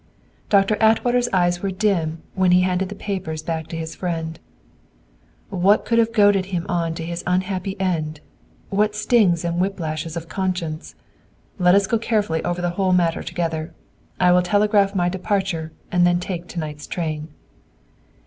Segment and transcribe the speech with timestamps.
[0.49, 4.39] Doctor Atwater's eyes were dim when he handed the papers back to his friend.
[5.51, 8.19] "What could have goaded him on to his unhappy end!
[8.71, 10.95] What stings and whiplashes of conscience!
[11.59, 13.75] Let us go carefully over the whole matter together!
[14.19, 17.27] I will telegraph my departure and then take to night's train."